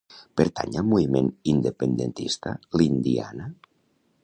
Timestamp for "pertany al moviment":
0.39-1.29